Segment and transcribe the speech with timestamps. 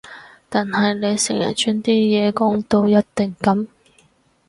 [0.49, 3.67] 但係你成日將啲嘢講到一定噉